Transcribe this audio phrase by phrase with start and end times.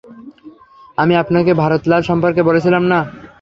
[0.97, 2.99] আমি আপনাকে ভারত লাল সম্পর্কে বলেছিলাম না?